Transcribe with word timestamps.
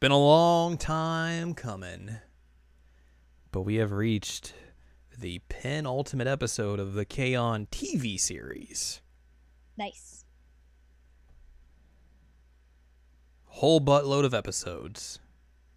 been 0.00 0.12
a 0.12 0.18
long 0.18 0.76
time 0.76 1.54
coming, 1.54 2.18
but 3.50 3.62
we 3.62 3.76
have 3.76 3.92
reached 3.92 4.54
the 5.18 5.40
penultimate 5.48 6.28
episode 6.28 6.78
of 6.78 6.94
the 6.94 7.04
K-On! 7.04 7.66
TV 7.66 8.18
series. 8.18 9.00
Nice. 9.76 10.24
Whole 13.46 13.80
buttload 13.80 14.24
of 14.24 14.34
episodes. 14.34 15.18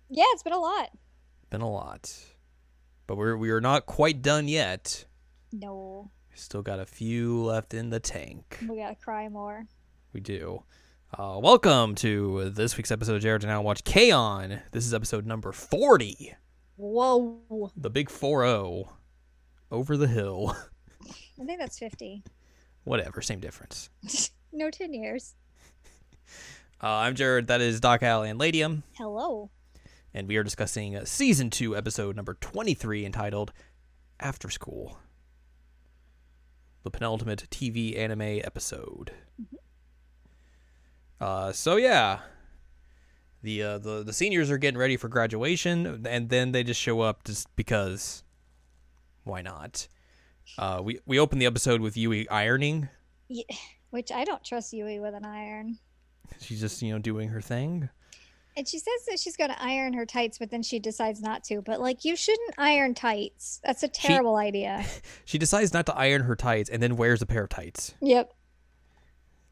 Yeah, 0.10 0.26
it's 0.34 0.44
been 0.44 0.54
a 0.54 0.60
lot. 0.60 0.90
Been 1.50 1.62
a 1.62 1.70
lot. 1.70 2.14
But 3.08 3.18
we're 3.18 3.36
we 3.36 3.50
are 3.50 3.62
not 3.62 3.86
quite 3.88 4.22
done 4.22 4.48
yet. 4.48 5.06
No, 5.52 6.12
Still 6.34 6.62
got 6.62 6.80
a 6.80 6.86
few 6.86 7.44
left 7.44 7.74
in 7.74 7.90
the 7.90 8.00
tank. 8.00 8.60
we 8.70 8.78
gotta 8.78 8.96
cry 8.96 9.28
more. 9.28 9.66
We 10.14 10.22
do. 10.22 10.64
Uh, 11.18 11.38
welcome 11.44 11.94
to 11.94 12.50
this 12.52 12.78
week's 12.78 12.90
episode 12.90 13.16
of 13.16 13.22
Jared 13.22 13.44
and 13.44 13.52
I 13.52 13.60
Watch 13.60 13.84
K-On! 13.84 14.62
This 14.72 14.86
is 14.86 14.94
episode 14.94 15.26
number 15.26 15.52
40. 15.52 16.36
Whoa. 16.78 17.70
The 17.76 17.90
big 17.90 18.08
4-0. 18.08 18.88
Over 19.70 19.98
the 19.98 20.08
hill. 20.08 20.56
I 21.38 21.44
think 21.44 21.60
that's 21.60 21.78
50. 21.78 22.24
Whatever, 22.86 23.22
same 23.22 23.42
difference. 23.42 23.90
no 24.54 24.72
10 24.72 24.94
years. 24.94 25.36
Uh, 26.82 26.88
I'm 26.88 27.16
Jared. 27.16 27.48
That 27.48 27.60
is 27.60 27.82
Doc 27.82 28.04
Al 28.04 28.24
and 28.24 28.40
Ladium. 28.40 28.84
Hello. 28.94 29.50
And 30.14 30.30
we 30.30 30.38
are 30.38 30.44
discussing 30.44 30.96
uh, 30.96 31.04
season 31.04 31.50
2, 31.50 31.76
episode 31.76 32.16
number 32.16 32.36
23, 32.36 33.06
entitled 33.06 33.52
After 34.18 34.50
School. 34.50 34.98
The 36.84 36.90
penultimate 36.90 37.48
TV 37.52 37.98
anime 37.98 38.40
episode. 38.46 39.12
Uh, 41.22 41.52
so 41.52 41.76
yeah, 41.76 42.20
the 43.44 43.62
uh, 43.62 43.78
the 43.78 44.04
the 44.04 44.12
seniors 44.12 44.50
are 44.50 44.58
getting 44.58 44.80
ready 44.80 44.98
for 44.98 45.08
graduation, 45.08 46.06
and 46.08 46.30
then 46.30 46.52
they 46.52 46.64
just 46.64 46.82
show 46.82 47.02
up 47.02 47.24
just 47.24 47.56
because. 47.56 48.24
Why 49.24 49.44
not? 49.44 49.88
Uh, 50.58 50.82
we 50.84 51.00
we 51.06 51.20
open 51.20 51.38
the 51.38 51.46
episode 51.46 51.80
with 51.80 51.96
Yui 51.96 52.28
ironing. 52.30 52.90
Yeah, 53.28 53.44
which 53.92 54.12
I 54.12 54.24
don't 54.24 54.44
trust 54.44 54.74
Yui 54.74 55.00
with 55.00 55.14
an 55.14 55.24
iron. 55.24 55.78
She's 56.40 56.60
just 56.60 56.82
you 56.82 56.92
know 56.92 57.00
doing 57.00 57.30
her 57.30 57.42
thing. 57.42 57.90
And 58.58 58.68
she 58.68 58.80
says 58.80 59.06
that 59.08 59.18
she's 59.18 59.38
going 59.38 59.50
to 59.50 59.64
iron 59.64 59.94
her 59.94 60.06
tights, 60.06 60.38
but 60.38 60.52
then 60.52 60.62
she 60.62 60.78
decides 60.78 61.22
not 61.22 61.42
to. 61.46 61.62
But, 61.62 61.80
like, 61.80 62.04
you 62.04 62.18
shouldn't 62.18 62.54
iron 62.58 62.94
tights. 62.94 63.62
That's 63.64 63.82
a 63.82 63.88
terrible 63.88 64.36
idea. 64.36 64.84
She 65.26 65.38
decides 65.38 65.72
not 65.74 65.86
to 65.86 65.96
iron 65.96 66.24
her 66.24 66.36
tights, 66.36 66.70
and 66.70 66.84
then 66.84 66.98
wears 66.98 67.22
a 67.22 67.26
pair 67.26 67.44
of 67.44 67.50
tights. 67.50 67.94
Yep. 68.02 68.34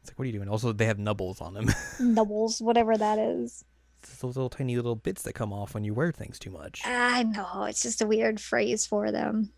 It's 0.02 0.10
like, 0.10 0.18
what 0.18 0.22
are 0.24 0.26
you 0.26 0.32
doing? 0.32 0.48
Also, 0.48 0.72
they 0.72 0.86
have 0.86 0.98
nubbles 0.98 1.40
on 1.40 1.54
them. 1.54 1.66
Nubbles, 2.00 2.60
whatever 2.60 2.96
that 2.96 3.18
is. 3.18 3.64
It's 4.02 4.16
those 4.16 4.34
little 4.36 4.48
tiny 4.48 4.76
little 4.76 4.96
bits 4.96 5.22
that 5.22 5.34
come 5.34 5.52
off 5.52 5.74
when 5.74 5.84
you 5.84 5.92
wear 5.92 6.10
things 6.10 6.38
too 6.38 6.50
much. 6.50 6.80
I 6.86 7.22
know. 7.24 7.64
It's 7.64 7.82
just 7.82 8.00
a 8.00 8.06
weird 8.06 8.40
phrase 8.40 8.86
for 8.86 9.12
them. 9.12 9.52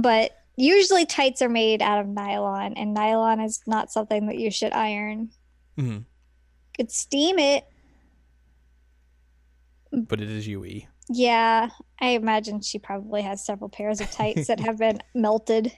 But 0.00 0.36
usually 0.56 1.04
tights 1.04 1.42
are 1.42 1.48
made 1.48 1.82
out 1.82 1.98
of 2.00 2.06
nylon, 2.06 2.74
and 2.74 2.94
nylon 2.94 3.40
is 3.40 3.60
not 3.66 3.90
something 3.90 4.26
that 4.26 4.38
you 4.38 4.50
should 4.52 4.72
iron. 4.72 5.30
hmm 5.76 5.98
Could 6.76 6.92
steam 6.92 7.38
it. 7.40 7.64
But 9.90 10.20
it 10.20 10.30
is 10.30 10.46
Yui. 10.46 10.86
Yeah, 11.10 11.70
I 12.00 12.10
imagine 12.10 12.60
she 12.60 12.78
probably 12.78 13.22
has 13.22 13.44
several 13.44 13.70
pairs 13.70 14.00
of 14.00 14.10
tights 14.10 14.46
that 14.48 14.60
have 14.60 14.78
been 14.78 15.00
melted. 15.14 15.72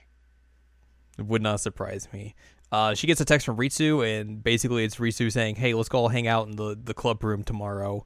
It 1.17 1.25
would 1.25 1.41
not 1.41 1.61
surprise 1.61 2.07
me. 2.11 2.35
Uh, 2.71 2.93
she 2.95 3.05
gets 3.05 3.19
a 3.19 3.25
text 3.25 3.45
from 3.45 3.57
Ritsu, 3.57 4.05
and 4.07 4.41
basically 4.41 4.83
it's 4.85 4.95
Ritsu 4.95 5.31
saying, 5.31 5.55
"Hey, 5.55 5.73
let's 5.73 5.89
go 5.89 5.99
all 5.99 6.07
hang 6.09 6.27
out 6.27 6.47
in 6.47 6.55
the 6.55 6.77
the 6.81 6.93
club 6.93 7.23
room 7.23 7.43
tomorrow, 7.43 8.05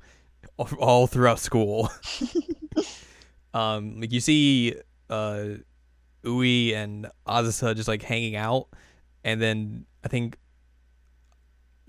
all- 0.58 0.70
all 0.80 1.08
throughout 1.08 1.40
school." 1.40 1.90
um, 3.53 4.02
like 4.02 4.12
you 4.12 4.20
see, 4.20 4.76
uh, 5.09 5.46
Ui 6.26 6.74
and 6.74 7.08
Azusa 7.28 7.76
just 7.76 7.88
like 7.88 8.02
hanging 8.02 8.36
out, 8.36 8.68
and 9.24 9.40
then 9.42 9.86
I 10.03 10.08
think 10.08 10.38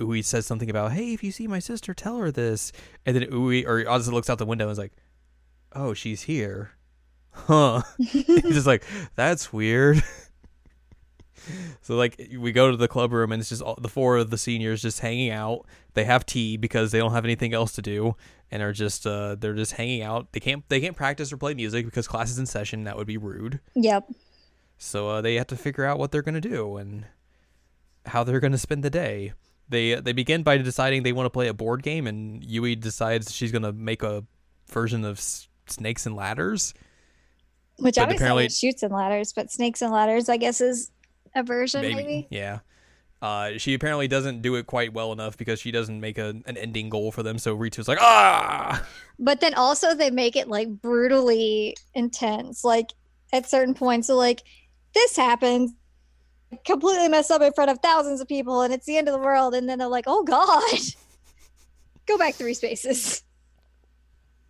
Ui 0.01 0.21
says 0.21 0.45
something 0.45 0.69
about, 0.69 0.93
"Hey, 0.93 1.15
if 1.15 1.25
you 1.25 1.33
see 1.33 1.47
my 1.47 1.59
sister, 1.59 1.95
tell 1.95 2.19
her 2.19 2.31
this," 2.31 2.73
and 3.07 3.17
then 3.17 3.27
Ui 3.33 3.65
or 3.65 3.85
Azusa 3.85 4.13
looks 4.13 4.29
out 4.29 4.37
the 4.37 4.45
window 4.45 4.67
and 4.67 4.73
is 4.73 4.79
like, 4.79 4.93
"Oh, 5.73 5.95
she's 5.95 6.23
here." 6.23 6.73
Huh. 7.37 7.83
He's 7.99 8.43
just 8.43 8.67
like, 8.67 8.83
that's 9.15 9.53
weird. 9.53 10.03
So 11.83 11.97
like 11.97 12.31
we 12.39 12.53
go 12.53 12.71
to 12.71 12.77
the 12.77 12.89
club 12.89 13.13
room 13.13 13.33
and 13.33 13.41
it's 13.41 13.49
just 13.51 13.63
all, 13.63 13.79
the 13.81 13.89
four 13.89 14.17
of 14.17 14.31
the 14.31 14.39
seniors 14.39 14.83
just 14.83 15.01
hanging 15.01 15.31
out. 15.31 15.67
They 15.95 16.05
have 16.05 16.27
tea 16.27 16.57
because 16.57 16.93
they 16.93 16.99
don't 16.99 17.13
have 17.13 17.25
anything 17.25 17.55
else 17.55 17.73
to 17.73 17.83
do 17.83 18.17
and 18.51 18.63
are 18.63 18.73
just 18.73 19.07
uh 19.07 19.35
they're 19.37 19.55
just 19.55 19.73
hanging 19.73 20.03
out. 20.03 20.33
They 20.33 20.41
can't 20.41 20.69
they 20.69 20.81
can't 20.81 20.97
practice 20.97 21.33
or 21.33 21.37
play 21.37 21.55
music 21.55 21.85
because 21.85 22.07
class 22.09 22.31
is 22.31 22.39
in 22.39 22.47
session. 22.47 22.85
That 22.85 22.97
would 22.97 23.07
be 23.07 23.17
rude. 23.19 23.61
Yep. 23.75 24.11
So 24.79 25.09
uh, 25.09 25.21
they 25.23 25.37
have 25.37 25.47
to 25.49 25.57
figure 25.57 25.85
out 25.85 25.99
what 25.99 26.13
they're 26.13 26.23
gonna 26.23 26.41
do 26.41 26.77
and 26.77 27.07
how 28.07 28.25
they're 28.25 28.41
gonna 28.41 28.59
spend 28.59 28.83
the 28.83 28.91
day. 28.91 29.33
They 29.69 29.95
they 29.95 30.13
begin 30.13 30.43
by 30.43 30.59
deciding 30.59 31.03
they 31.03 31.13
want 31.13 31.27
to 31.27 31.31
play 31.31 31.49
a 31.49 31.55
board 31.55 31.83
game, 31.83 32.07
and 32.07 32.45
Yui 32.45 32.77
decides 32.77 33.33
she's 33.35 33.51
gonna 33.53 33.73
make 33.73 34.03
a 34.03 34.25
version 34.71 35.05
of 35.05 35.19
S- 35.19 35.49
Snakes 35.67 36.07
and 36.07 36.15
Ladders. 36.15 36.73
Which 37.79 37.97
But 37.97 38.03
I 38.03 38.07
was 38.07 38.15
apparently- 38.17 38.17
apparently 38.45 38.49
shoots 38.49 38.83
and 38.83 38.93
ladders, 38.93 39.33
but 39.33 39.51
snakes 39.51 39.83
and 39.83 39.93
ladders, 39.93 40.29
I 40.29 40.37
guess, 40.39 40.61
is 40.61 40.91
a 41.37 41.43
version 41.45 41.83
maybe. 41.83 42.27
Yeah. 42.31 42.61
Uh, 43.23 43.57
she 43.57 43.75
apparently 43.75 44.09
doesn't 44.09 44.43
do 44.43 44.57
it 44.57 44.67
quite 44.67 44.93
well 44.93 45.13
enough 45.13 45.37
because 45.37 45.59
she 45.61 45.71
doesn't 45.71 46.01
make 46.01 46.19
a, 46.19 46.35
an 46.47 46.57
ending 46.57 46.91
goal 46.91 47.11
for 47.11 47.23
them. 47.23 47.39
So 47.39 47.57
Ritsu's 47.57 47.89
like, 47.89 47.99
ah, 48.01 48.85
But 49.19 49.41
then 49.41 49.55
also 49.55 49.95
they 49.95 50.11
make 50.11 50.37
it 50.37 50.49
like 50.49 50.69
brutally 50.69 51.77
intense, 51.95 52.63
like 52.63 52.93
at 53.33 53.49
certain 53.49 53.75
points. 53.75 54.09
So 54.09 54.17
like 54.17 54.43
this 54.95 55.17
happens, 55.17 55.73
completely 56.65 57.09
mess 57.09 57.31
up 57.31 57.43
in 57.43 57.53
front 57.53 57.71
of 57.71 57.79
thousands 57.81 58.21
of 58.21 58.29
people, 58.29 58.63
and 58.63 58.73
it's 58.73 58.87
the 58.87 58.97
end 58.97 59.09
of 59.09 59.13
the 59.13 59.21
world. 59.21 59.55
And 59.55 59.69
then 59.69 59.79
they're 59.79 59.89
like, 59.89 60.05
"Oh 60.07 60.23
God, 60.23 60.79
go 62.07 62.19
back 62.19 62.35
three 62.35 62.55
spaces." 62.55 63.23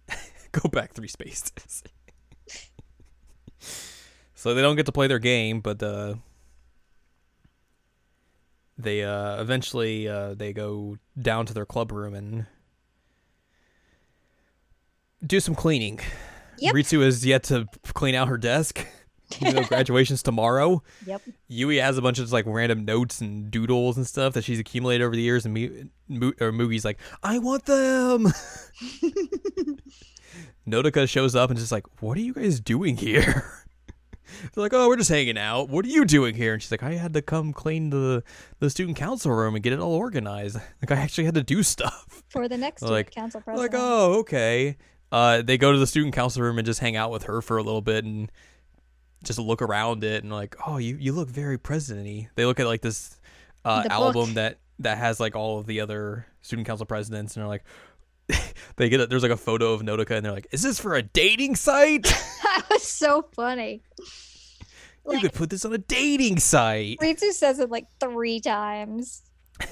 go 0.53 0.69
back 0.69 0.93
three 0.93 1.09
spaces. 1.09 1.83
so 4.35 4.55
they 4.55 4.63
don't 4.63 4.77
get 4.77 4.87
to 4.87 4.93
play 4.93 5.07
their 5.07 5.19
game, 5.19 5.61
but 5.61 5.83
uh, 5.83 6.15
they 8.79 9.03
uh, 9.05 9.41
eventually 9.41 10.09
uh, 10.09 10.35
they 10.35 10.53
go 10.53 10.99
down 11.21 11.47
to 11.47 11.55
their 11.55 11.67
club 11.67 11.93
room 11.93 12.15
and 12.15 12.47
do 15.25 15.41
some 15.41 15.55
cleaning. 15.55 16.01
Yep. 16.59 16.75
Ritsu 16.75 17.03
has 17.05 17.25
yet 17.25 17.43
to 17.45 17.67
clean 17.95 18.15
out 18.15 18.29
her 18.29 18.39
desk. 18.39 18.87
Even 19.41 19.57
though 19.57 19.65
graduation's 19.65 20.23
tomorrow. 20.23 20.83
Yep. 21.05 21.21
Yui 21.49 21.79
has 21.79 21.99
a 21.99 22.03
bunch 22.03 22.19
of 22.19 22.25
just 22.25 22.33
like 22.33 22.45
random 22.47 22.85
notes 22.85 23.21
and 23.21 23.51
doodles 23.51 23.97
and 23.97 24.07
stuff 24.07 24.35
that 24.35 24.45
she's 24.45 24.61
accumulated 24.61 25.05
over 25.05 25.17
the 25.17 25.23
years, 25.23 25.45
and 25.45 25.53
Mu- 25.53 25.87
Mu- 26.09 26.33
or 26.41 26.53
Mugi's 26.53 26.85
like, 26.85 26.99
"I 27.25 27.41
want 27.41 27.65
them." 27.65 28.29
Nodoka 30.67 31.09
shows 31.09 31.35
up 31.35 31.51
and 31.51 31.59
just 31.59 31.73
like, 31.73 31.85
"What 32.01 32.17
are 32.17 32.21
you 32.21 32.35
guys 32.35 32.61
doing 32.61 32.97
here?" 32.97 33.66
They're 34.55 34.63
like, 34.63 34.73
"Oh, 34.75 34.89
we're 34.89 34.97
just 34.97 35.11
hanging 35.11 35.39
out. 35.39 35.69
What 35.69 35.85
are 35.85 35.89
you 35.89 36.05
doing 36.05 36.35
here?" 36.35 36.53
And 36.55 36.63
she's 36.63 36.71
like, 36.71 36.83
"I 36.83 36.93
had 36.95 37.13
to 37.15 37.23
come 37.23 37.53
clean 37.53 37.91
the 37.91 38.23
the 38.59 38.71
student 38.71 38.97
council 38.97 39.33
room 39.33 39.55
and 39.55 39.63
get 39.63 39.73
it 39.73 39.79
all 39.81 39.95
organized. 39.95 40.57
Like, 40.83 40.91
I 40.91 41.03
actually 41.03 41.25
had 41.25 41.35
to 41.35 41.43
do 41.43 41.63
stuff." 41.63 42.23
For 42.29 42.49
the 42.49 42.57
next 42.59 42.83
Like- 42.83 43.11
council 43.11 43.41
president. 43.41 43.73
like, 43.73 43.81
"Oh, 43.83 44.21
okay." 44.21 44.77
Uh, 45.13 45.41
they 45.43 45.57
go 45.57 45.73
to 45.73 45.79
the 45.79 45.87
student 45.87 46.15
council 46.15 46.43
room 46.43 46.59
and 46.59 46.67
just 46.67 46.81
hang 46.81 46.97
out 46.97 47.11
with 47.13 47.25
her 47.25 47.41
for 47.41 47.57
a 47.59 47.63
little 47.63 47.81
bit 47.81 48.05
and 48.05 48.31
just 49.25 49.39
look 49.39 49.63
around 49.63 50.03
it 50.05 50.23
and 50.25 50.33
like, 50.33 50.57
"Oh, 50.67 50.79
you 50.79 50.97
you 50.97 51.13
look 51.13 51.29
very 51.29 51.59
president-y." 51.59 52.29
They 52.35 52.45
look 52.45 52.59
at 52.61 52.67
like 52.67 52.83
this 52.83 53.19
uh, 53.65 53.85
album 53.89 54.35
that 54.35 54.59
that 54.81 54.99
has 54.99 55.19
like 55.21 55.35
all 55.37 55.59
of 55.59 55.67
the 55.67 55.81
other 55.81 56.27
student 56.43 56.67
council 56.69 56.85
presidents 56.87 57.35
and 57.35 57.41
they're 57.43 57.49
like 57.49 57.65
they 58.77 58.89
get 58.89 59.01
it 59.01 59.09
there's 59.09 59.23
like 59.23 59.33
a 59.33 59.37
photo 59.37 59.73
of 59.73 59.81
Nodoka 59.83 60.11
and 60.17 60.25
they're 60.27 60.33
like, 60.33 60.49
"Is 60.51 60.63
this 60.63 60.79
for 60.81 60.95
a 60.95 61.03
dating 61.03 61.55
site? 61.57 62.07
so 62.89 63.23
funny. 63.35 63.83
you 63.99 64.05
Like, 65.05 65.23
could 65.23 65.33
put 65.35 65.51
this 65.51 65.65
on 65.65 65.73
a 65.73 65.79
dating 65.79 66.39
site." 66.39 66.99
Ritsu 67.01 67.33
says 67.33 67.59
it 67.59 67.71
like 67.71 67.87
three 68.01 68.41
times. 68.41 69.23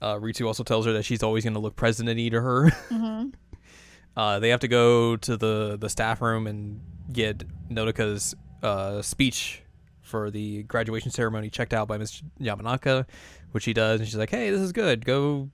Uh, 0.00 0.14
Ritsu 0.14 0.46
also 0.46 0.62
tells 0.62 0.86
her 0.86 0.92
that 0.92 1.04
she's 1.04 1.24
always 1.24 1.42
going 1.42 1.54
to 1.54 1.58
look 1.58 1.74
president-y 1.74 2.28
to 2.28 2.40
her. 2.40 2.70
hmm 2.88 3.30
Uh, 4.16 4.38
they 4.40 4.48
have 4.48 4.60
to 4.60 4.68
go 4.68 5.16
to 5.16 5.36
the 5.36 5.76
the 5.80 5.88
staff 5.88 6.20
room 6.20 6.46
and 6.48 6.80
get 7.12 7.44
Nodoka's 7.68 8.34
uh, 8.64 9.00
speech 9.02 9.62
for 10.02 10.30
the 10.30 10.64
graduation 10.64 11.10
ceremony 11.12 11.50
checked 11.50 11.72
out 11.72 11.86
by 11.86 11.98
Miss 11.98 12.20
Yamanaka, 12.40 13.06
which 13.52 13.62
she 13.64 13.72
does, 13.72 14.00
and 14.00 14.08
she's 14.08 14.16
like, 14.16 14.30
"Hey, 14.30 14.50
this 14.50 14.60
is 14.60 14.72
good. 14.72 15.04
Go, 15.04 15.50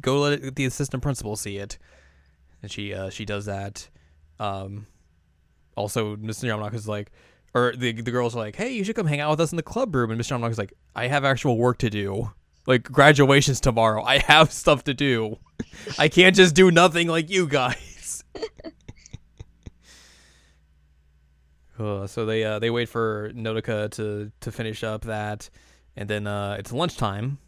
go 0.00 0.20
let 0.20 0.32
it, 0.42 0.56
the 0.56 0.64
assistant 0.64 1.02
principal 1.02 1.36
see 1.36 1.58
it." 1.58 1.76
And 2.62 2.70
she 2.70 2.94
uh, 2.94 3.10
she 3.10 3.26
does 3.26 3.44
that. 3.44 3.88
Um, 4.40 4.86
also, 5.76 6.16
Mr. 6.16 6.44
Yamanaka's 6.44 6.88
like, 6.88 7.10
or 7.54 7.74
the 7.76 7.92
the 7.92 8.10
girls 8.10 8.34
are 8.34 8.38
like, 8.38 8.56
"Hey, 8.56 8.72
you 8.72 8.84
should 8.84 8.96
come 8.96 9.06
hang 9.06 9.20
out 9.20 9.30
with 9.30 9.40
us 9.40 9.52
in 9.52 9.56
the 9.56 9.62
club 9.62 9.94
room." 9.94 10.10
And 10.10 10.20
Mr. 10.20 10.38
Yamanaka's 10.38 10.58
like, 10.58 10.72
"I 10.94 11.08
have 11.08 11.24
actual 11.24 11.58
work 11.58 11.78
to 11.78 11.90
do. 11.90 12.30
Like 12.66 12.84
graduation's 12.84 13.60
tomorrow. 13.60 14.02
I 14.02 14.18
have 14.18 14.52
stuff 14.62 14.84
to 14.84 14.94
do." 14.94 15.38
I 15.98 16.08
can't 16.08 16.34
just 16.34 16.54
do 16.54 16.70
nothing 16.70 17.08
like 17.08 17.30
you 17.30 17.46
guys. 17.46 18.24
Uh, 21.78 22.06
so 22.06 22.26
they 22.26 22.44
uh, 22.44 22.58
they 22.58 22.70
wait 22.70 22.88
for 22.88 23.32
Nodoka 23.34 23.90
to 23.92 24.30
to 24.40 24.52
finish 24.52 24.84
up 24.84 25.02
that, 25.02 25.50
and 25.96 26.08
then 26.08 26.26
uh, 26.26 26.54
it's 26.58 26.70
lunchtime, 26.70 27.38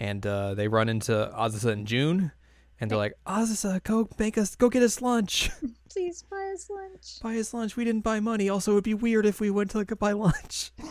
and 0.00 0.24
uh, 0.26 0.54
they 0.54 0.68
run 0.68 0.88
into 0.88 1.12
Azusa 1.36 1.72
and 1.72 1.86
Jun, 1.86 2.32
and 2.80 2.90
they're 2.90 2.98
like, 2.98 3.14
Azusa, 3.26 3.82
go 3.82 4.08
make 4.18 4.36
us 4.38 4.54
go 4.56 4.68
get 4.68 4.82
us 4.82 5.00
lunch. 5.00 5.50
Please 5.90 6.22
buy 6.28 6.50
us 6.54 6.68
lunch. 6.68 7.20
buy 7.22 7.36
us 7.36 7.54
lunch. 7.54 7.76
We 7.76 7.84
didn't 7.84 8.02
buy 8.02 8.20
money. 8.20 8.48
Also, 8.48 8.72
it'd 8.72 8.84
be 8.84 8.94
weird 8.94 9.26
if 9.26 9.40
we 9.40 9.50
went 9.50 9.70
to 9.72 9.78
like, 9.78 9.96
buy 9.98 10.12
lunch. 10.12 10.72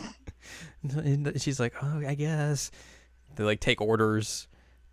and 0.83 1.41
she's 1.41 1.59
like, 1.59 1.73
oh, 1.81 2.01
I 2.07 2.15
guess. 2.15 2.71
They 3.35 3.43
like 3.43 3.59
take 3.59 3.81
orders. 3.81 4.47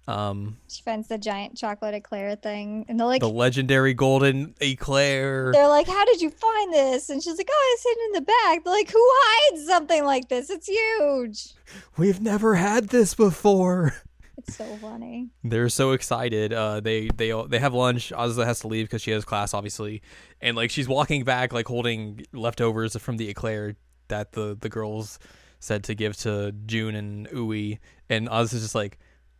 Um, 0.08 0.56
She 0.69 0.82
finds 0.82 1.06
the 1.08 1.19
giant 1.19 1.56
chocolate 1.56 1.94
eclair 1.94 2.34
thing, 2.34 2.87
and 2.88 2.98
they're 2.98 3.06
like, 3.06 3.20
the 3.20 3.28
legendary 3.28 3.94
golden 3.94 4.54
eclair. 4.60 5.52
they're 5.52 5.69
like, 5.69 5.87
"How 5.87 6.04
did 6.04 6.20
you 6.20 6.31
find 6.31 6.72
this?" 6.72 7.10
And 7.10 7.22
she's 7.22 7.37
like, 7.37 7.48
"Oh, 7.52 7.75
it's 7.75 7.84
hidden 7.84 8.04
in 8.06 8.12
the 8.14 8.22
back." 8.22 8.64
They're 8.64 8.72
like, 8.72 8.90
"Who 8.90 8.98
hides 8.98 9.66
something 9.66 10.04
like 10.04 10.28
this? 10.28 10.50
It's 10.50 10.66
huge." 10.66 11.52
We've 11.96 12.20
never 12.20 12.56
had 12.56 12.88
this 12.88 13.14
before. 13.14 13.94
It's 14.46 14.56
so 14.56 14.64
funny. 14.76 15.31
They're 15.44 15.69
so 15.69 15.92
excited. 15.92 16.52
Uh, 16.52 16.81
they 16.81 17.08
they 17.14 17.32
they 17.48 17.58
have 17.58 17.75
lunch. 17.75 18.10
Azusa 18.10 18.44
has 18.44 18.60
to 18.60 18.69
leave 18.69 18.87
because 18.87 19.02
she 19.02 19.10
has 19.10 19.25
class, 19.25 19.54
obviously, 19.54 20.02
and 20.40 20.56
like 20.56 20.70
she's 20.70 20.88
walking 20.88 21.25
back, 21.25 21.52
like 21.52 21.69
holding 21.69 22.25
leftovers 22.32 22.96
from 22.96 23.16
the 23.16 23.28
eclair 23.28 23.76
that 24.08 24.32
the 24.32 24.56
the 24.60 24.69
girls 24.69 25.19
said 25.58 25.84
to 25.84 25.94
give 25.94 26.16
to 26.19 26.52
Jun 26.66 26.94
and 26.94 27.28
Ui, 27.34 27.78
and 28.08 28.28
Azusa's 28.28 28.62
just 28.62 28.75
like, 28.75 28.98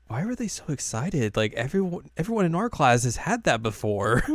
why 0.09 0.25
were 0.25 0.35
they 0.35 0.49
so 0.49 0.65
excited? 0.69 1.37
Like 1.37 1.55
everyone 1.55 2.11
everyone 2.17 2.45
in 2.45 2.55
our 2.55 2.69
class 2.69 3.05
has 3.05 3.17
had 3.17 3.45
that 3.45 3.63
before. 3.63 4.23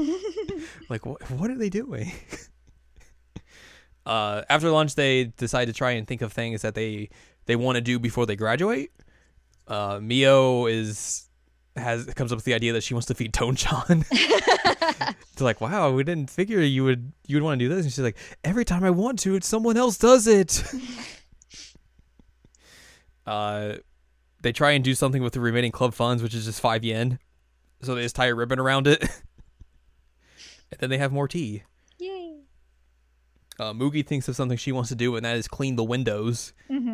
like 0.89 1.05
what 1.05 1.29
what 1.31 1.49
are 1.49 1.57
they 1.57 1.69
doing? 1.69 2.11
uh, 4.05 4.43
after 4.49 4.69
lunch, 4.69 4.95
they 4.95 5.25
decide 5.25 5.65
to 5.65 5.73
try 5.73 5.91
and 5.91 6.07
think 6.07 6.21
of 6.21 6.33
things 6.33 6.61
that 6.61 6.75
they 6.75 7.09
they 7.45 7.55
want 7.55 7.75
to 7.75 7.81
do 7.81 7.99
before 7.99 8.25
they 8.25 8.35
graduate. 8.35 8.91
Uh, 9.67 9.99
Mio 10.01 10.67
is 10.67 11.27
has 11.75 12.05
comes 12.13 12.31
up 12.31 12.37
with 12.37 12.45
the 12.45 12.53
idea 12.53 12.73
that 12.73 12.83
she 12.83 12.93
wants 12.93 13.07
to 13.07 13.15
feed 13.15 13.33
Tonchan. 13.33 14.05
They're 15.35 15.45
like, 15.45 15.61
"Wow, 15.61 15.91
we 15.91 16.03
didn't 16.03 16.29
figure 16.29 16.61
you 16.61 16.83
would 16.83 17.11
you 17.27 17.37
would 17.37 17.43
want 17.43 17.59
to 17.59 17.65
do 17.65 17.73
this." 17.73 17.85
And 17.85 17.91
she's 17.91 18.03
like, 18.03 18.17
"Every 18.43 18.65
time 18.65 18.83
I 18.83 18.91
want 18.91 19.19
to, 19.19 19.39
someone 19.41 19.77
else 19.77 19.97
does 19.97 20.27
it." 20.27 20.63
uh, 23.25 23.75
they 24.41 24.51
try 24.51 24.71
and 24.71 24.83
do 24.83 24.93
something 24.93 25.23
with 25.23 25.33
the 25.33 25.39
remaining 25.39 25.71
club 25.71 25.93
funds, 25.93 26.21
which 26.21 26.33
is 26.33 26.45
just 26.45 26.61
five 26.61 26.83
yen. 26.83 27.19
So 27.81 27.95
they 27.95 28.03
just 28.03 28.15
tie 28.15 28.27
a 28.27 28.35
ribbon 28.35 28.59
around 28.59 28.87
it, 28.87 29.01
and 29.01 30.79
then 30.79 30.89
they 30.89 30.97
have 30.97 31.11
more 31.11 31.27
tea. 31.27 31.63
Yay. 31.99 32.39
Uh, 33.59 33.73
Mugi 33.73 34.05
thinks 34.05 34.27
of 34.27 34.35
something 34.35 34.57
she 34.57 34.71
wants 34.71 34.89
to 34.89 34.95
do, 34.95 35.15
and 35.15 35.25
that 35.25 35.37
is 35.37 35.47
clean 35.47 35.75
the 35.75 35.83
windows 35.83 36.53
Mm-hmm. 36.69 36.84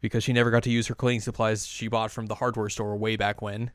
Because 0.00 0.24
she 0.24 0.32
never 0.32 0.50
got 0.50 0.62
to 0.64 0.70
use 0.70 0.86
her 0.86 0.94
cleaning 0.94 1.20
supplies 1.20 1.66
she 1.66 1.88
bought 1.88 2.10
from 2.10 2.26
the 2.26 2.36
hardware 2.36 2.68
store 2.68 2.96
way 2.96 3.16
back 3.16 3.42
when. 3.42 3.70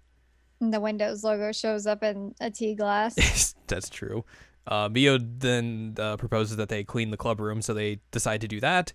And 0.62 0.74
the 0.74 0.80
Windows 0.80 1.24
logo 1.24 1.52
shows 1.52 1.86
up 1.86 2.04
in 2.04 2.34
a 2.40 2.50
tea 2.50 2.76
glass. 2.76 3.54
That's 3.68 3.90
true. 3.90 4.24
Uh, 4.66 4.88
Mio 4.90 5.18
then 5.18 5.96
uh, 5.98 6.16
proposes 6.18 6.56
that 6.58 6.70
they 6.70 6.84
clean 6.84 7.12
the 7.12 7.18
club 7.18 7.40
room, 7.40 7.62
so 7.62 7.74
they 7.74 8.00
decide 8.12 8.42
to 8.42 8.48
do 8.48 8.60
that. 8.62 8.94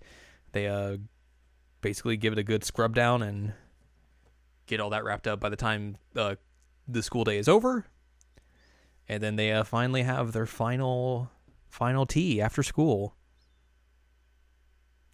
They 0.53 0.67
uh, 0.67 0.97
basically 1.81 2.17
give 2.17 2.33
it 2.33 2.39
a 2.39 2.43
good 2.43 2.65
scrub 2.65 2.95
down 2.95 3.23
and 3.23 3.53
get 4.67 4.81
all 4.81 4.91
that 4.91 5.05
wrapped 5.05 5.27
up 5.27 5.41
by 5.41 5.49
the 5.49 5.57
time 5.57 5.97
uh, 6.17 6.37
the 6.87 7.03
school 7.03 7.25
day 7.25 7.39
is 7.39 7.49
over. 7.49 7.87
And 9.09 9.23
then 9.23 9.37
they 9.37 9.53
uh, 9.53 9.65
finally 9.65 10.03
have 10.03 10.33
their 10.33 10.47
final 10.47 11.31
final 11.69 12.07
tea 12.07 12.41
after 12.41 12.63
school. 12.63 13.15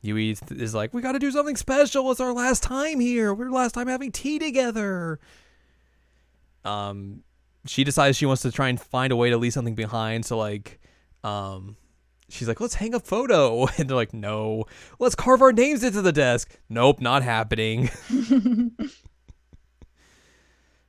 Yui 0.05 0.37
is 0.51 0.75
like, 0.75 0.93
"We 0.93 1.01
got 1.01 1.13
to 1.13 1.19
do 1.19 1.31
something 1.31 1.57
special. 1.57 2.11
It's 2.11 2.21
our 2.21 2.35
last 2.35 2.63
time 2.63 3.01
here. 3.01 3.33
We're 3.33 3.51
last 3.51 3.73
time 3.73 3.89
having 3.89 4.13
tea 4.13 4.39
together." 4.39 5.19
Um, 6.65 7.23
she 7.67 7.85
decides 7.85 8.19
she 8.19 8.27
wants 8.27 8.43
to 8.43 8.53
try 8.53 8.69
and 8.69 8.79
find 8.79 9.13
a 9.13 9.17
way 9.17 9.31
to 9.31 9.39
leave 9.39 9.55
something 9.55 9.75
behind. 9.75 10.27
So 10.27 10.37
like, 10.37 10.79
um, 11.23 11.77
she's 12.29 12.49
like, 12.49 12.61
let's 12.61 12.75
hang 12.75 12.95
a 12.95 13.01
photo, 13.01 13.67
and 13.79 13.89
they're 13.89 13.97
like, 13.97 14.13
no, 14.13 14.65
let's 14.99 15.15
carve 15.15 15.41
our 15.41 15.53
names 15.53 15.83
into 15.83 16.03
the 16.03 16.13
desk. 16.13 16.59
Nope, 16.69 17.01
not 17.01 17.23
happening. 17.23 17.89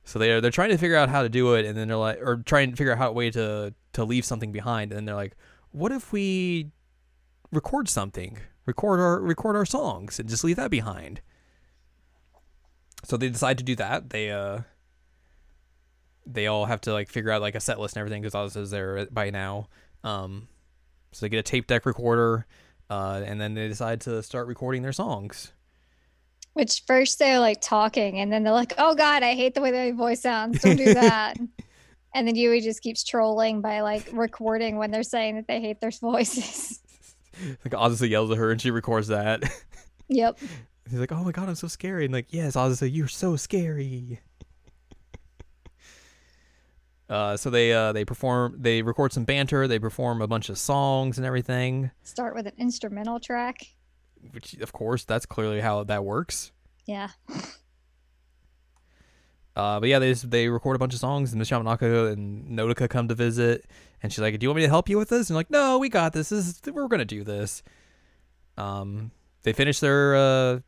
so 0.04 0.18
they're 0.18 0.42
they're 0.42 0.50
trying 0.50 0.70
to 0.70 0.78
figure 0.78 0.96
out 0.96 1.08
how 1.08 1.22
to 1.22 1.30
do 1.30 1.54
it, 1.54 1.64
and 1.64 1.76
then 1.76 1.88
they're 1.88 1.96
like, 1.96 2.18
or 2.20 2.42
trying 2.44 2.70
to 2.70 2.76
figure 2.76 2.92
out 2.92 2.98
how 2.98 3.08
a 3.08 3.12
way 3.12 3.30
to 3.30 3.72
to 3.94 4.04
leave 4.04 4.26
something 4.26 4.52
behind, 4.52 4.92
and 4.92 4.98
then 4.98 5.04
they're 5.06 5.14
like, 5.14 5.36
what 5.70 5.90
if 5.90 6.12
we 6.12 6.70
record 7.50 7.88
something, 7.88 8.36
record 8.66 9.00
our 9.00 9.20
record 9.20 9.56
our 9.56 9.64
songs, 9.64 10.18
and 10.18 10.28
just 10.28 10.44
leave 10.44 10.56
that 10.56 10.70
behind. 10.70 11.20
So 13.04 13.16
they 13.16 13.28
decide 13.28 13.58
to 13.58 13.64
do 13.64 13.76
that. 13.76 14.10
They 14.10 14.30
uh 14.30 14.60
they 16.26 16.48
all 16.48 16.66
have 16.66 16.80
to 16.82 16.92
like 16.92 17.08
figure 17.08 17.30
out 17.30 17.40
like 17.40 17.54
a 17.54 17.60
set 17.60 17.78
list 17.78 17.96
and 17.96 18.00
everything 18.00 18.20
because 18.20 18.34
Oz 18.34 18.56
is 18.56 18.70
there 18.70 19.06
by 19.06 19.30
now. 19.30 19.68
Um, 20.02 20.48
so 21.12 21.24
they 21.24 21.30
get 21.30 21.38
a 21.38 21.42
tape 21.42 21.66
deck 21.66 21.86
recorder, 21.86 22.46
uh, 22.90 23.22
and 23.24 23.40
then 23.40 23.54
they 23.54 23.68
decide 23.68 24.00
to 24.02 24.22
start 24.22 24.48
recording 24.48 24.82
their 24.82 24.92
songs. 24.92 25.52
Which 26.52 26.82
first 26.86 27.18
they're 27.18 27.38
like 27.38 27.60
talking, 27.60 28.18
and 28.18 28.32
then 28.32 28.42
they're 28.42 28.52
like, 28.52 28.74
"Oh 28.78 28.94
God, 28.94 29.22
I 29.22 29.34
hate 29.34 29.54
the 29.54 29.60
way 29.60 29.70
their 29.70 29.94
voice 29.94 30.22
sounds. 30.22 30.60
Don't 30.60 30.76
do 30.76 30.94
that." 30.94 31.36
and 32.14 32.26
then 32.26 32.34
Yui 32.34 32.60
just 32.60 32.82
keeps 32.82 33.04
trolling 33.04 33.60
by 33.60 33.80
like 33.80 34.08
recording 34.12 34.76
when 34.78 34.90
they're 34.90 35.02
saying 35.02 35.36
that 35.36 35.46
they 35.46 35.60
hate 35.60 35.80
their 35.80 35.90
voices. 36.00 36.80
Like 37.64 37.72
Ozzy 37.72 38.08
yells 38.08 38.30
at 38.30 38.38
her 38.38 38.50
and 38.50 38.60
she 38.60 38.70
records 38.70 39.08
that. 39.08 39.42
yep. 40.08 40.38
He's 40.90 41.00
like, 41.00 41.10
"Oh 41.10 41.24
my 41.24 41.32
god, 41.32 41.48
I'm 41.48 41.56
so 41.56 41.66
scary!" 41.66 42.04
And 42.04 42.14
like, 42.14 42.32
"Yes, 42.32 42.54
Ozzy, 42.54 42.92
you're 42.92 43.08
so 43.08 43.34
scary." 43.34 44.20
uh, 47.10 47.36
so 47.36 47.50
they 47.50 47.72
uh 47.72 47.92
they 47.92 48.04
perform, 48.04 48.54
they 48.56 48.82
record 48.82 49.12
some 49.12 49.24
banter, 49.24 49.66
they 49.66 49.80
perform 49.80 50.22
a 50.22 50.28
bunch 50.28 50.48
of 50.48 50.58
songs 50.58 51.18
and 51.18 51.26
everything. 51.26 51.90
Start 52.02 52.34
with 52.36 52.46
an 52.46 52.54
instrumental 52.56 53.18
track. 53.18 53.66
Which, 54.32 54.54
of 54.54 54.72
course, 54.72 55.04
that's 55.04 55.26
clearly 55.26 55.60
how 55.60 55.84
that 55.84 56.04
works. 56.04 56.52
Yeah. 56.86 57.08
Uh, 59.56 59.80
but 59.80 59.88
yeah, 59.88 59.98
they 59.98 60.12
just, 60.12 60.30
they 60.30 60.48
record 60.48 60.76
a 60.76 60.78
bunch 60.78 60.92
of 60.94 61.00
songs, 61.00 61.32
and 61.32 61.38
Miss 61.38 61.50
Yamanaka 61.50 62.12
and 62.12 62.46
Nodoka 62.56 62.88
come 62.88 63.08
to 63.08 63.14
visit, 63.14 63.64
and 64.02 64.12
she's 64.12 64.20
like, 64.20 64.38
"Do 64.38 64.44
you 64.44 64.50
want 64.50 64.56
me 64.58 64.62
to 64.62 64.68
help 64.68 64.88
you 64.88 64.98
with 64.98 65.08
this?" 65.08 65.30
And 65.30 65.36
like, 65.36 65.50
"No, 65.50 65.78
we 65.78 65.88
got 65.88 66.12
this. 66.12 66.28
This 66.28 66.46
is 66.46 66.60
we're 66.72 66.88
gonna 66.88 67.06
do 67.06 67.24
this." 67.24 67.62
Um, 68.58 69.10
they 69.44 69.54
finish 69.54 69.80
their 69.80 70.14
uh 70.14 70.60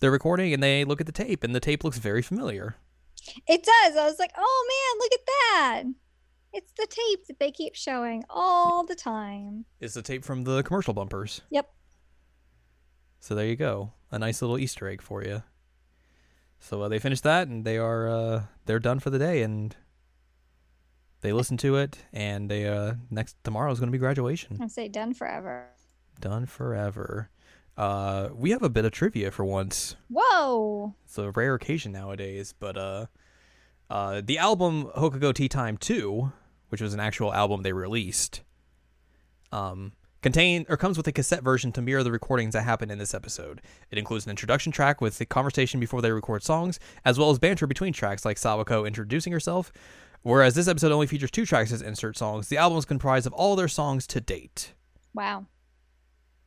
their 0.00 0.10
recording, 0.10 0.52
and 0.52 0.62
they 0.62 0.84
look 0.84 1.00
at 1.00 1.06
the 1.06 1.12
tape, 1.12 1.44
and 1.44 1.54
the 1.54 1.60
tape 1.60 1.84
looks 1.84 1.98
very 1.98 2.22
familiar. 2.22 2.76
It 3.46 3.62
does. 3.62 3.96
I 3.96 4.04
was 4.04 4.18
like, 4.18 4.32
oh 4.36 4.66
man, 4.68 4.98
look 4.98 5.12
at 5.14 5.26
that. 5.26 5.82
It's 6.52 6.72
the 6.72 6.86
tape 6.86 7.26
that 7.26 7.38
they 7.38 7.50
keep 7.50 7.74
showing 7.74 8.24
all 8.28 8.84
the 8.84 8.94
time. 8.94 9.64
It's 9.80 9.94
the 9.94 10.02
tape 10.02 10.24
from 10.24 10.44
the 10.44 10.62
commercial 10.62 10.92
bumpers. 10.94 11.40
Yep. 11.50 11.70
So 13.20 13.34
there 13.34 13.46
you 13.46 13.56
go, 13.56 13.92
a 14.10 14.18
nice 14.18 14.42
little 14.42 14.58
Easter 14.58 14.88
egg 14.88 15.00
for 15.00 15.24
you. 15.24 15.42
So 16.64 16.80
uh, 16.80 16.88
they 16.88 16.98
finish 16.98 17.20
that, 17.20 17.46
and 17.46 17.62
they 17.62 17.76
are 17.76 18.08
uh, 18.08 18.42
they're 18.64 18.78
done 18.78 18.98
for 18.98 19.10
the 19.10 19.18
day, 19.18 19.42
and 19.42 19.76
they 21.20 21.30
listen 21.30 21.58
to 21.58 21.76
it, 21.76 21.98
and 22.10 22.50
they 22.50 22.66
uh, 22.66 22.94
next 23.10 23.36
tomorrow 23.44 23.70
is 23.70 23.78
going 23.78 23.88
to 23.88 23.92
be 23.92 23.98
graduation. 23.98 24.58
I 24.62 24.68
say 24.68 24.88
done 24.88 25.12
forever. 25.12 25.66
Done 26.18 26.46
forever. 26.46 27.28
Uh, 27.76 28.30
we 28.32 28.50
have 28.50 28.62
a 28.62 28.70
bit 28.70 28.86
of 28.86 28.92
trivia 28.92 29.30
for 29.30 29.44
once. 29.44 29.96
Whoa. 30.08 30.94
It's 31.04 31.18
a 31.18 31.30
rare 31.32 31.54
occasion 31.54 31.92
nowadays, 31.92 32.54
but 32.58 32.78
uh, 32.78 33.06
uh, 33.90 34.22
the 34.24 34.38
album 34.38 34.86
Houkago 34.96 35.34
Tea 35.34 35.50
Time 35.50 35.76
2, 35.76 36.32
which 36.70 36.80
was 36.80 36.94
an 36.94 37.00
actual 37.00 37.34
album 37.34 37.62
they 37.62 37.72
released, 37.72 38.40
um, 39.52 39.92
contain 40.24 40.64
or 40.70 40.78
comes 40.78 40.96
with 40.96 41.06
a 41.06 41.12
cassette 41.12 41.42
version 41.42 41.70
to 41.70 41.82
mirror 41.82 42.02
the 42.02 42.10
recordings 42.10 42.54
that 42.54 42.62
happened 42.62 42.90
in 42.90 42.96
this 42.96 43.12
episode. 43.12 43.60
It 43.90 43.98
includes 43.98 44.24
an 44.24 44.30
introduction 44.30 44.72
track 44.72 45.02
with 45.02 45.18
the 45.18 45.26
conversation 45.26 45.78
before 45.78 46.00
they 46.00 46.10
record 46.10 46.42
songs, 46.42 46.80
as 47.04 47.18
well 47.18 47.28
as 47.28 47.38
banter 47.38 47.66
between 47.66 47.92
tracks 47.92 48.24
like 48.24 48.38
Sawako 48.38 48.86
introducing 48.86 49.34
herself. 49.34 49.70
Whereas 50.22 50.54
this 50.54 50.66
episode 50.66 50.92
only 50.92 51.06
features 51.06 51.30
two 51.30 51.44
tracks 51.44 51.72
as 51.72 51.82
insert 51.82 52.16
songs, 52.16 52.48
the 52.48 52.56
album 52.56 52.78
is 52.78 52.86
comprised 52.86 53.26
of 53.26 53.34
all 53.34 53.54
their 53.54 53.68
songs 53.68 54.06
to 54.06 54.20
date. 54.22 54.72
Wow. 55.12 55.44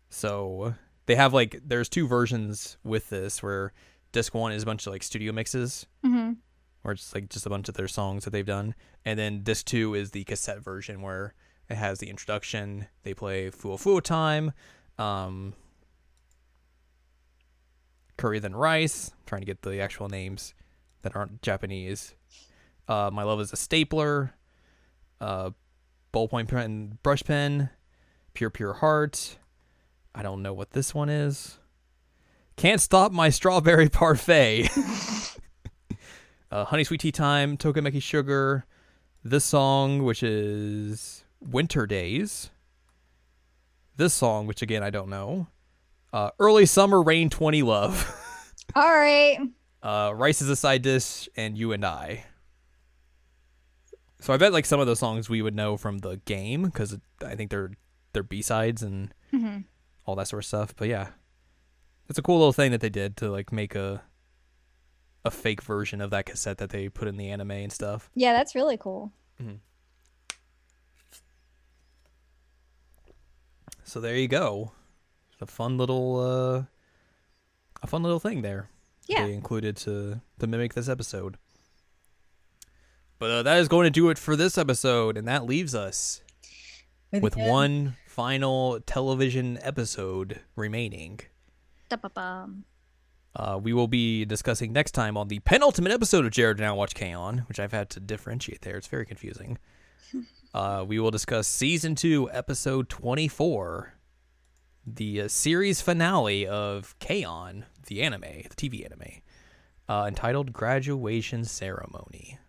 So 0.10 0.74
they 1.06 1.14
have 1.14 1.32
like 1.32 1.60
there's 1.64 1.88
two 1.88 2.08
versions 2.08 2.78
with 2.84 3.12
this 3.12 3.44
where 3.44 3.74
disc 4.12 4.34
one 4.34 4.54
is 4.54 4.64
a 4.64 4.66
bunch 4.66 4.88
of 4.88 4.94
like 4.94 5.04
studio 5.04 5.32
mixes 5.32 5.86
hmm 6.04 6.32
where 6.82 6.94
it's 6.94 7.14
like 7.14 7.30
just 7.30 7.46
a 7.46 7.50
bunch 7.50 7.70
of 7.70 7.76
their 7.76 7.88
songs 7.88 8.24
that 8.24 8.32
they've 8.32 8.46
done. 8.46 8.74
And 9.06 9.20
then 9.20 9.44
disc 9.44 9.68
two 9.68 9.94
is 9.94 10.12
the 10.12 10.24
cassette 10.24 10.64
version 10.64 11.04
where 11.04 11.36
it 11.70 11.76
has 11.76 12.00
the 12.00 12.10
introduction, 12.10 12.88
they 13.04 13.14
play 13.14 13.50
Fuwa 13.50 13.82
Fuwa 13.82 14.02
Time, 14.02 14.54
um 14.98 15.54
Curry 18.18 18.40
Then 18.40 18.56
Rice. 18.56 19.12
I'm 19.14 19.26
trying 19.26 19.42
to 19.42 19.46
get 19.46 19.62
the 19.62 19.80
actual 19.80 20.10
names 20.10 20.54
that 21.04 21.16
aren't 21.16 21.42
Japanese. 21.42 22.16
Uh, 22.88 23.10
My 23.14 23.24
Love 23.24 23.40
is 23.42 23.54
a 23.54 23.56
Stapler, 23.56 24.34
uh, 25.22 25.52
Ballpoint 26.14 26.48
Pen, 26.48 26.98
Brush 27.04 27.24
Pen, 27.24 27.70
Pure 28.34 28.50
Pure 28.52 28.74
Heart. 28.74 29.38
I 30.16 30.24
don't 30.24 30.42
know 30.42 30.54
what 30.54 30.72
this 30.72 30.96
one 30.96 31.10
is. 31.10 31.60
Can't 32.56 32.82
Stop 32.82 33.12
My 33.12 33.30
Strawberry 33.30 33.90
Parfait. 33.90 34.70
uh, 36.52 36.66
Honey 36.66 36.84
Sweet 36.84 37.02
Tea 37.02 37.12
Time, 37.12 37.56
Tokimeki 37.56 38.02
Sugar. 38.02 38.66
This 39.24 39.46
song, 39.46 40.04
which 40.04 40.24
is 40.24 41.24
Winter 41.50 41.86
Days. 41.88 42.50
This 43.96 44.14
song, 44.14 44.46
which 44.48 44.62
again 44.62 44.84
I 44.84 44.90
don't 44.90 45.10
know. 45.10 45.48
Uh, 46.14 46.32
Early 46.40 46.66
Summer 46.66 47.02
Rain 47.02 47.30
20 47.30 47.64
Love. 47.64 48.14
All 48.76 48.84
right. 48.94 49.40
uh, 49.84 50.12
Rice 50.16 50.42
is 50.42 50.50
a 50.50 50.56
side 50.56 50.82
dish, 50.82 51.28
and 51.36 51.58
You 51.58 51.72
and 51.74 51.86
I. 51.86 52.26
So 54.20 54.34
I 54.34 54.38
bet 54.38 54.52
like 54.54 54.66
some 54.66 54.80
of 54.80 54.88
those 54.88 55.00
songs 55.00 55.30
we 55.30 55.42
would 55.42 55.56
know 55.56 55.78
from 55.78 56.00
the 56.00 56.18
game 56.26 56.64
because 56.64 56.98
I 57.26 57.36
think 57.36 57.50
they're 57.52 57.72
they're 58.14 58.24
B 58.24 58.42
sides 58.42 58.82
and 58.84 59.14
Mhm. 59.34 59.66
all 60.06 60.16
that 60.16 60.28
sort 60.28 60.44
of 60.44 60.48
stuff. 60.48 60.74
But 60.76 60.88
yeah, 60.88 61.10
it's 62.10 62.18
a 62.18 62.22
cool 62.24 62.38
little 62.38 62.54
thing 62.54 62.72
that 62.72 62.82
they 62.82 62.90
did 62.90 63.16
to 63.18 63.30
like 63.30 63.52
make 63.52 63.76
a 63.76 64.02
a 65.26 65.32
fake 65.32 65.62
version 65.62 66.02
of 66.02 66.10
that 66.12 66.26
cassette 66.26 66.58
that 66.58 66.70
they 66.70 66.88
put 66.90 67.08
in 67.08 67.18
the 67.18 67.30
anime 67.30 67.52
and 67.52 67.72
stuff. 67.72 68.10
Yeah, 68.16 68.34
that's 68.34 68.56
really 68.56 68.78
cool. 68.78 69.12
So 73.88 74.02
there 74.02 74.18
you 74.18 74.28
go, 74.28 74.74
a 75.40 75.46
fun 75.46 75.78
little 75.78 76.20
uh, 76.20 76.64
a 77.82 77.88
fun 77.88 78.04
little 78.04 78.20
thing 78.20 78.42
there. 78.42 78.70
Yeah. 79.08 79.26
they 79.26 79.34
included 79.34 79.78
to 79.78 80.20
to 80.40 80.48
mimic 80.48 80.74
this 80.74 80.90
episode. 80.90 81.38
But 83.18 83.32
uh, 83.32 83.44
that 83.44 83.60
is 83.60 83.70
going 83.70 83.86
to 83.86 83.90
do 83.90 84.10
it 84.10 84.18
for 84.18 84.36
this 84.36 84.58
episode, 84.58 85.16
and 85.18 85.26
that 85.30 85.46
leaves 85.46 85.74
us 85.74 86.22
with 87.14 87.38
one 87.38 87.96
final 88.06 88.82
television 88.82 89.58
episode 89.62 90.42
remaining. 90.58 91.22
Da-ba-bum. 91.90 92.66
Uh, 93.34 93.58
we 93.64 93.72
will 93.72 93.88
be 93.88 94.26
discussing 94.26 94.74
next 94.74 94.92
time 94.92 95.16
on 95.16 95.30
the 95.30 95.40
penultimate 95.40 95.94
episode 95.94 96.26
of 96.26 96.32
Jared 96.32 96.60
Now 96.60 96.76
Watch 96.76 96.94
K-On, 96.94 97.40
which 97.48 97.60
I've 97.60 97.72
had 97.72 97.90
to 97.92 98.02
differentiate 98.02 98.62
there. 98.64 98.76
It's 98.76 98.88
very 98.88 99.06
confusing. 99.06 99.58
uh, 100.58 100.84
we 100.88 101.00
will 101.00 101.12
discuss 101.12 101.48
season 101.48 101.94
two, 101.94 102.28
episode 102.32 102.90
24, 102.90 103.94
the 104.86 105.22
uh, 105.22 105.28
series 105.28 105.82
finale 105.82 106.48
of 106.48 106.98
K-On, 107.00 107.66
the 107.86 108.02
anime, 108.02 108.22
the 108.22 108.56
TV 108.56 108.84
anime, 108.84 109.22
uh, 109.88 110.06
entitled 110.08 110.54
Graduation 110.54 111.46
Ceremony. 111.46 112.40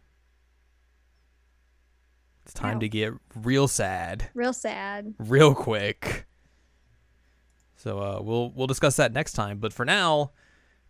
It's 2.45 2.55
time 2.55 2.77
Wow. 2.77 2.81
to 2.81 2.89
get 2.89 3.13
real 3.35 3.69
sad 3.69 4.31
Real 4.33 4.55
sad. 4.55 5.13
real 5.19 5.55
quick. 5.55 6.27
So 7.77 7.99
uh, 8.01 8.21
we'll 8.23 8.51
we'll 8.53 8.67
discuss 8.67 8.97
that 8.97 9.13
next 9.13 9.35
time. 9.35 9.59
But 9.59 9.73
for 9.75 9.85
now, 9.85 10.33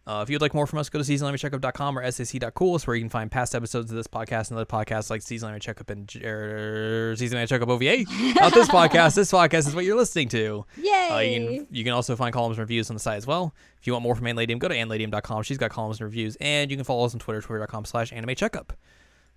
uh, 0.09 0.23
if 0.23 0.31
you'd 0.31 0.41
like 0.41 0.55
more 0.55 0.67
from 0.67 0.79
us, 0.79 0.89
go 0.89 0.99
to 0.99 1.05
seasonalanimecheckup.com 1.05 1.99
or 1.99 2.11
sac.cool. 2.11 2.77
It's 2.77 2.87
where 2.87 2.97
you 2.97 3.03
can 3.03 3.11
find 3.11 3.31
past 3.31 3.55
episodes 3.55 3.91
of 3.91 3.97
this 3.97 4.07
podcast 4.07 4.49
and 4.51 4.59
other 4.59 4.65
podcasts 4.65 5.11
like 5.11 5.21
Seasonal 5.21 5.51
Anime 5.51 5.61
Checkup 5.61 5.91
and 5.91 6.11
er, 6.25 7.15
Seasonal 7.15 7.41
Anime 7.41 7.49
Checkup 7.49 7.69
OVA. 7.69 8.05
Not 8.41 8.55
this 8.55 8.69
podcast. 8.69 9.17
This 9.17 9.31
podcast 9.31 9.69
is 9.69 9.75
what 9.75 9.85
you're 9.85 9.99
listening 9.99 10.31
to. 10.31 10.65
Yay! 10.79 11.09
Uh, 11.11 11.19
you 11.19 11.47
can 11.59 11.67
you 11.71 11.85
can 11.85 11.93
also 11.93 12.17
find 12.17 12.33
columns 12.33 12.57
and 12.57 12.61
reviews 12.61 12.89
on 12.89 12.97
the 12.97 13.01
site 13.01 13.19
as 13.19 13.27
well. 13.27 13.55
If 13.79 13.87
you 13.87 13.93
want 13.93 14.03
more 14.03 14.15
from 14.15 14.27
Ann 14.27 14.37
Ladium, 14.37 14.59
go 14.59 14.69
to 14.69 14.75
annladium.com. 14.75 15.43
She's 15.43 15.59
got 15.59 15.71
columns 15.71 16.01
and 16.01 16.07
reviews, 16.07 16.37
and 16.41 16.71
you 16.71 16.79
can 16.79 16.85
follow 16.85 17.05
us 17.05 17.13
on 17.13 17.21
Twitter, 17.21 17.43
twitter.com 17.43 17.85
slash 17.85 18.11
anime 18.11 18.35
checkup. 18.35 18.73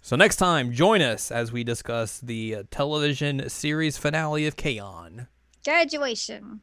So 0.01 0.15
next 0.15 0.37
time, 0.37 0.71
join 0.71 1.01
us 1.01 1.31
as 1.31 1.51
we 1.51 1.65
discuss 1.65 2.21
the 2.21 2.55
uh, 2.55 2.63
television 2.71 3.49
series 3.49 3.97
finale 3.97 4.47
of 4.47 4.55
K-On! 4.55 5.27
Graduation. 5.65 6.61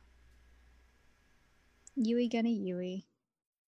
Yui 1.94 2.26
gonna 2.28 2.48
Yui. 2.48 3.04